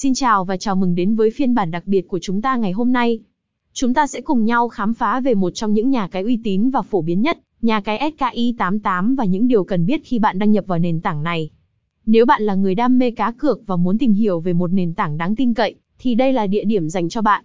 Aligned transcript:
Xin 0.00 0.14
chào 0.14 0.44
và 0.44 0.56
chào 0.56 0.76
mừng 0.76 0.94
đến 0.94 1.14
với 1.14 1.30
phiên 1.30 1.54
bản 1.54 1.70
đặc 1.70 1.86
biệt 1.86 2.08
của 2.08 2.18
chúng 2.18 2.42
ta 2.42 2.56
ngày 2.56 2.72
hôm 2.72 2.92
nay. 2.92 3.20
Chúng 3.72 3.94
ta 3.94 4.06
sẽ 4.06 4.20
cùng 4.20 4.44
nhau 4.44 4.68
khám 4.68 4.94
phá 4.94 5.20
về 5.20 5.34
một 5.34 5.50
trong 5.50 5.72
những 5.72 5.90
nhà 5.90 6.08
cái 6.08 6.22
uy 6.22 6.40
tín 6.44 6.70
và 6.70 6.82
phổ 6.82 7.02
biến 7.02 7.22
nhất, 7.22 7.38
nhà 7.62 7.80
cái 7.80 8.12
SKI88 8.18 9.16
và 9.16 9.24
những 9.24 9.48
điều 9.48 9.64
cần 9.64 9.86
biết 9.86 10.00
khi 10.04 10.18
bạn 10.18 10.38
đăng 10.38 10.52
nhập 10.52 10.64
vào 10.66 10.78
nền 10.78 11.00
tảng 11.00 11.22
này. 11.22 11.50
Nếu 12.06 12.26
bạn 12.26 12.42
là 12.42 12.54
người 12.54 12.74
đam 12.74 12.98
mê 12.98 13.10
cá 13.10 13.32
cược 13.38 13.66
và 13.66 13.76
muốn 13.76 13.98
tìm 13.98 14.12
hiểu 14.12 14.40
về 14.40 14.52
một 14.52 14.72
nền 14.72 14.94
tảng 14.94 15.18
đáng 15.18 15.36
tin 15.36 15.54
cậy, 15.54 15.74
thì 15.98 16.14
đây 16.14 16.32
là 16.32 16.46
địa 16.46 16.64
điểm 16.64 16.88
dành 16.88 17.08
cho 17.08 17.22
bạn. 17.22 17.44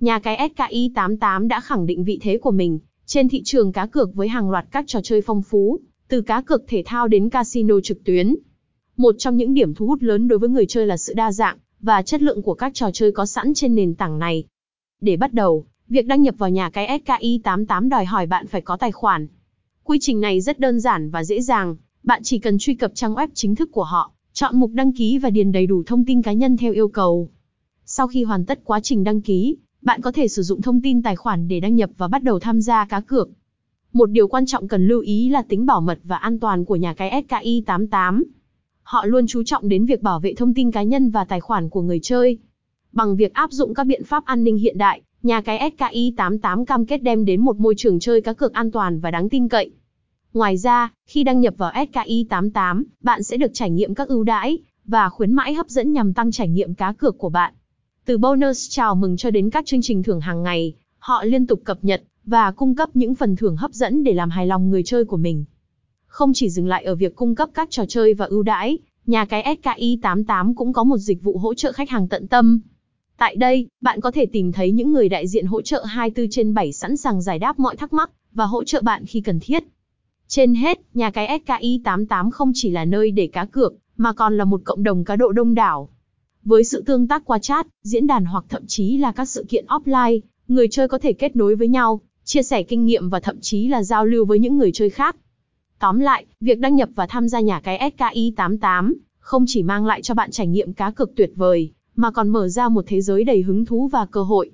Nhà 0.00 0.18
cái 0.18 0.50
SKI88 0.56 1.48
đã 1.48 1.60
khẳng 1.60 1.86
định 1.86 2.04
vị 2.04 2.18
thế 2.22 2.38
của 2.38 2.50
mình 2.50 2.78
trên 3.06 3.28
thị 3.28 3.42
trường 3.44 3.72
cá 3.72 3.86
cược 3.86 4.14
với 4.14 4.28
hàng 4.28 4.50
loạt 4.50 4.66
các 4.70 4.84
trò 4.86 5.00
chơi 5.02 5.22
phong 5.22 5.42
phú, 5.42 5.78
từ 6.08 6.20
cá 6.20 6.40
cược 6.40 6.64
thể 6.68 6.82
thao 6.86 7.08
đến 7.08 7.30
casino 7.30 7.80
trực 7.80 8.04
tuyến. 8.04 8.36
Một 8.96 9.14
trong 9.18 9.36
những 9.36 9.54
điểm 9.54 9.74
thu 9.74 9.86
hút 9.86 10.02
lớn 10.02 10.28
đối 10.28 10.38
với 10.38 10.48
người 10.48 10.66
chơi 10.66 10.86
là 10.86 10.96
sự 10.96 11.14
đa 11.14 11.32
dạng 11.32 11.56
và 11.82 12.02
chất 12.02 12.22
lượng 12.22 12.42
của 12.42 12.54
các 12.54 12.74
trò 12.74 12.90
chơi 12.92 13.12
có 13.12 13.26
sẵn 13.26 13.54
trên 13.54 13.74
nền 13.74 13.94
tảng 13.94 14.18
này. 14.18 14.44
Để 15.00 15.16
bắt 15.16 15.32
đầu, 15.32 15.64
việc 15.88 16.06
đăng 16.06 16.22
nhập 16.22 16.34
vào 16.38 16.50
nhà 16.50 16.70
cái 16.70 17.00
SKI88 17.04 17.88
đòi 17.88 18.04
hỏi 18.04 18.26
bạn 18.26 18.46
phải 18.46 18.60
có 18.60 18.76
tài 18.76 18.92
khoản. 18.92 19.26
Quy 19.84 19.98
trình 20.00 20.20
này 20.20 20.40
rất 20.40 20.58
đơn 20.58 20.80
giản 20.80 21.10
và 21.10 21.24
dễ 21.24 21.40
dàng, 21.40 21.76
bạn 22.02 22.22
chỉ 22.24 22.38
cần 22.38 22.58
truy 22.58 22.74
cập 22.74 22.92
trang 22.94 23.14
web 23.14 23.28
chính 23.34 23.54
thức 23.54 23.68
của 23.72 23.84
họ, 23.84 24.12
chọn 24.32 24.60
mục 24.60 24.70
đăng 24.74 24.92
ký 24.92 25.18
và 25.18 25.30
điền 25.30 25.52
đầy 25.52 25.66
đủ 25.66 25.82
thông 25.86 26.04
tin 26.04 26.22
cá 26.22 26.32
nhân 26.32 26.56
theo 26.56 26.72
yêu 26.72 26.88
cầu. 26.88 27.28
Sau 27.84 28.06
khi 28.06 28.24
hoàn 28.24 28.46
tất 28.46 28.60
quá 28.64 28.80
trình 28.80 29.04
đăng 29.04 29.20
ký, 29.20 29.56
bạn 29.82 30.00
có 30.00 30.12
thể 30.12 30.28
sử 30.28 30.42
dụng 30.42 30.62
thông 30.62 30.80
tin 30.80 31.02
tài 31.02 31.16
khoản 31.16 31.48
để 31.48 31.60
đăng 31.60 31.76
nhập 31.76 31.90
và 31.96 32.08
bắt 32.08 32.22
đầu 32.22 32.38
tham 32.38 32.60
gia 32.60 32.84
cá 32.84 33.00
cược. 33.00 33.30
Một 33.92 34.10
điều 34.10 34.28
quan 34.28 34.46
trọng 34.46 34.68
cần 34.68 34.86
lưu 34.86 35.00
ý 35.00 35.28
là 35.28 35.42
tính 35.42 35.66
bảo 35.66 35.80
mật 35.80 35.98
và 36.04 36.16
an 36.16 36.38
toàn 36.38 36.64
của 36.64 36.76
nhà 36.76 36.94
cái 36.94 37.24
SKI88. 37.28 38.22
Họ 38.82 39.04
luôn 39.06 39.26
chú 39.26 39.42
trọng 39.42 39.68
đến 39.68 39.86
việc 39.86 40.02
bảo 40.02 40.20
vệ 40.20 40.34
thông 40.34 40.54
tin 40.54 40.70
cá 40.70 40.82
nhân 40.82 41.10
và 41.10 41.24
tài 41.24 41.40
khoản 41.40 41.68
của 41.68 41.82
người 41.82 42.00
chơi. 42.02 42.38
Bằng 42.92 43.16
việc 43.16 43.34
áp 43.34 43.52
dụng 43.52 43.74
các 43.74 43.84
biện 43.84 44.04
pháp 44.04 44.24
an 44.24 44.44
ninh 44.44 44.56
hiện 44.56 44.78
đại, 44.78 45.02
nhà 45.22 45.40
cái 45.40 45.70
SKI88 45.70 46.64
cam 46.64 46.86
kết 46.86 47.02
đem 47.02 47.24
đến 47.24 47.40
một 47.40 47.56
môi 47.56 47.74
trường 47.76 48.00
chơi 48.00 48.20
cá 48.20 48.32
cược 48.32 48.52
an 48.52 48.70
toàn 48.70 49.00
và 49.00 49.10
đáng 49.10 49.28
tin 49.28 49.48
cậy. 49.48 49.70
Ngoài 50.32 50.56
ra, 50.56 50.92
khi 51.06 51.24
đăng 51.24 51.40
nhập 51.40 51.54
vào 51.56 51.72
SKI88, 51.72 52.82
bạn 53.00 53.22
sẽ 53.22 53.36
được 53.36 53.50
trải 53.54 53.70
nghiệm 53.70 53.94
các 53.94 54.08
ưu 54.08 54.24
đãi 54.24 54.58
và 54.84 55.08
khuyến 55.08 55.32
mãi 55.32 55.54
hấp 55.54 55.68
dẫn 55.68 55.92
nhằm 55.92 56.14
tăng 56.14 56.30
trải 56.30 56.48
nghiệm 56.48 56.74
cá 56.74 56.92
cược 56.92 57.18
của 57.18 57.28
bạn. 57.28 57.54
Từ 58.04 58.18
bonus 58.18 58.70
chào 58.70 58.94
mừng 58.94 59.16
cho 59.16 59.30
đến 59.30 59.50
các 59.50 59.66
chương 59.66 59.82
trình 59.82 60.02
thưởng 60.02 60.20
hàng 60.20 60.42
ngày, 60.42 60.74
họ 60.98 61.24
liên 61.24 61.46
tục 61.46 61.60
cập 61.64 61.78
nhật 61.84 62.02
và 62.24 62.50
cung 62.50 62.74
cấp 62.74 62.88
những 62.94 63.14
phần 63.14 63.36
thưởng 63.36 63.56
hấp 63.56 63.72
dẫn 63.72 64.04
để 64.04 64.12
làm 64.12 64.30
hài 64.30 64.46
lòng 64.46 64.70
người 64.70 64.82
chơi 64.82 65.04
của 65.04 65.16
mình. 65.16 65.44
Không 66.12 66.32
chỉ 66.32 66.50
dừng 66.50 66.66
lại 66.66 66.84
ở 66.84 66.94
việc 66.94 67.16
cung 67.16 67.34
cấp 67.34 67.48
các 67.54 67.70
trò 67.70 67.84
chơi 67.88 68.14
và 68.14 68.26
ưu 68.26 68.42
đãi, 68.42 68.78
nhà 69.06 69.24
cái 69.24 69.56
SKI88 69.62 70.54
cũng 70.54 70.72
có 70.72 70.84
một 70.84 70.96
dịch 70.96 71.22
vụ 71.22 71.38
hỗ 71.38 71.54
trợ 71.54 71.72
khách 71.72 71.90
hàng 71.90 72.08
tận 72.08 72.28
tâm. 72.28 72.60
Tại 73.16 73.36
đây, 73.36 73.66
bạn 73.80 74.00
có 74.00 74.10
thể 74.10 74.26
tìm 74.26 74.52
thấy 74.52 74.72
những 74.72 74.92
người 74.92 75.08
đại 75.08 75.28
diện 75.28 75.46
hỗ 75.46 75.62
trợ 75.62 75.84
24 75.84 76.30
trên 76.30 76.54
7 76.54 76.72
sẵn 76.72 76.96
sàng 76.96 77.22
giải 77.22 77.38
đáp 77.38 77.58
mọi 77.58 77.76
thắc 77.76 77.92
mắc 77.92 78.10
và 78.32 78.44
hỗ 78.44 78.64
trợ 78.64 78.80
bạn 78.82 79.06
khi 79.06 79.20
cần 79.20 79.40
thiết. 79.40 79.64
Trên 80.28 80.54
hết, 80.54 80.80
nhà 80.94 81.10
cái 81.10 81.40
SKI88 81.46 82.30
không 82.30 82.52
chỉ 82.54 82.70
là 82.70 82.84
nơi 82.84 83.10
để 83.10 83.26
cá 83.26 83.44
cược, 83.44 83.74
mà 83.96 84.12
còn 84.12 84.36
là 84.36 84.44
một 84.44 84.60
cộng 84.64 84.82
đồng 84.82 85.04
cá 85.04 85.16
độ 85.16 85.32
đông 85.32 85.54
đảo. 85.54 85.88
Với 86.44 86.64
sự 86.64 86.82
tương 86.86 87.08
tác 87.08 87.24
qua 87.24 87.38
chat, 87.38 87.66
diễn 87.82 88.06
đàn 88.06 88.24
hoặc 88.24 88.44
thậm 88.48 88.66
chí 88.66 88.96
là 88.96 89.12
các 89.12 89.28
sự 89.28 89.44
kiện 89.48 89.66
offline, 89.66 90.20
người 90.48 90.68
chơi 90.68 90.88
có 90.88 90.98
thể 90.98 91.12
kết 91.12 91.36
nối 91.36 91.54
với 91.54 91.68
nhau, 91.68 92.00
chia 92.24 92.42
sẻ 92.42 92.62
kinh 92.62 92.84
nghiệm 92.84 93.08
và 93.08 93.20
thậm 93.20 93.40
chí 93.40 93.68
là 93.68 93.82
giao 93.82 94.06
lưu 94.06 94.24
với 94.24 94.38
những 94.38 94.58
người 94.58 94.72
chơi 94.72 94.90
khác. 94.90 95.16
Tóm 95.82 95.98
lại, 95.98 96.26
việc 96.40 96.58
đăng 96.58 96.76
nhập 96.76 96.88
và 96.94 97.06
tham 97.06 97.28
gia 97.28 97.40
nhà 97.40 97.60
cái 97.60 97.92
SKI88 97.96 98.92
không 99.18 99.44
chỉ 99.46 99.62
mang 99.62 99.86
lại 99.86 100.02
cho 100.02 100.14
bạn 100.14 100.30
trải 100.30 100.46
nghiệm 100.46 100.72
cá 100.72 100.90
cược 100.90 101.14
tuyệt 101.16 101.32
vời, 101.36 101.72
mà 101.96 102.10
còn 102.10 102.28
mở 102.28 102.48
ra 102.48 102.68
một 102.68 102.84
thế 102.88 103.00
giới 103.00 103.24
đầy 103.24 103.42
hứng 103.42 103.64
thú 103.64 103.88
và 103.88 104.06
cơ 104.06 104.22
hội. 104.22 104.50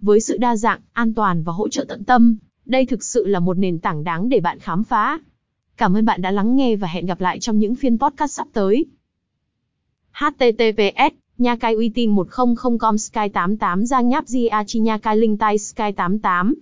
Với 0.00 0.20
sự 0.20 0.36
đa 0.36 0.56
dạng, 0.56 0.80
an 0.92 1.14
toàn 1.14 1.42
và 1.42 1.52
hỗ 1.52 1.68
trợ 1.68 1.84
tận 1.88 2.04
tâm, 2.04 2.36
đây 2.64 2.86
thực 2.86 3.04
sự 3.04 3.26
là 3.26 3.40
một 3.40 3.58
nền 3.58 3.78
tảng 3.78 4.04
đáng 4.04 4.28
để 4.28 4.40
bạn 4.40 4.58
khám 4.58 4.84
phá. 4.84 5.18
Cảm 5.76 5.96
ơn 5.96 6.04
bạn 6.04 6.22
đã 6.22 6.30
lắng 6.30 6.56
nghe 6.56 6.76
và 6.76 6.88
hẹn 6.88 7.06
gặp 7.06 7.20
lại 7.20 7.38
trong 7.40 7.58
những 7.58 7.74
phiên 7.74 7.98
podcast 7.98 8.32
sắp 8.32 8.46
tới. 8.52 8.86
https 10.12 11.14
Nhà 11.38 11.56
cái 11.56 11.74
uy 11.74 11.88
tín 11.88 12.14
100com 12.14 12.96
Sky 12.96 13.28
88 13.32 13.86
Giang 13.86 14.08
Nháp 14.08 14.24
Gia 14.26 14.64
Chi 14.66 14.80
Nha 14.80 14.98
Cai 14.98 15.16
Linh 15.16 15.38
Tai 15.38 15.58
Sky 15.58 15.92
88 15.96 16.54